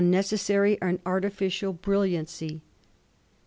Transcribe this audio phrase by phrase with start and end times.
[0.03, 2.59] necessary and artificial brilliancy.